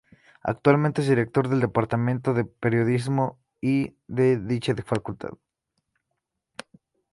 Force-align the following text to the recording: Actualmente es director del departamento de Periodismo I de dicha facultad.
Actualmente 0.41 1.01
es 1.01 1.07
director 1.07 1.47
del 1.47 1.59
departamento 1.59 2.33
de 2.33 2.43
Periodismo 2.43 3.39
I 3.61 3.95
de 4.07 4.39
dicha 4.39 4.73
facultad. 4.83 5.33